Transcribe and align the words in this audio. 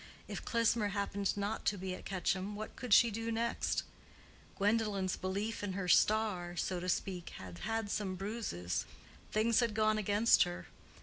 If 0.27 0.43
Klesmer 0.43 0.87
happened 0.93 1.37
not 1.37 1.63
to 1.65 1.77
be 1.77 1.93
at 1.93 2.07
Quetcham, 2.07 2.55
what 2.55 2.75
could 2.75 2.91
she 2.91 3.11
do 3.11 3.31
next? 3.31 3.83
Gwendolen's 4.57 5.15
belief 5.15 5.61
in 5.63 5.73
her 5.73 5.87
star, 5.87 6.55
so 6.57 6.79
to 6.79 6.89
speak, 6.89 7.29
had 7.37 7.59
had 7.59 7.91
some 7.91 8.15
bruises. 8.15 8.87
Things 9.31 9.59
had 9.59 9.75
gone 9.75 9.99
against 9.99 10.41
her. 10.41 10.65